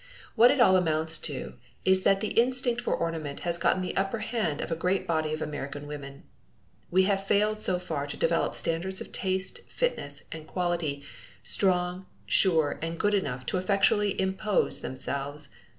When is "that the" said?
2.01-2.29